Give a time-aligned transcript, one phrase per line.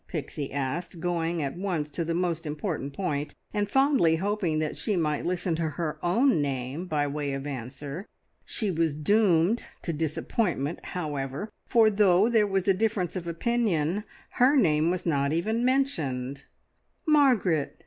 [0.07, 4.95] Pixie asked, going at once to the most important point, and fondly hoping that she
[4.95, 8.07] might listen to her own name by way of answer.
[8.43, 14.03] She was doomed to disappointment, however, for though there was a difference of opinion,
[14.39, 16.45] her name was not even mentioned.
[17.07, 17.77] "Margaret!"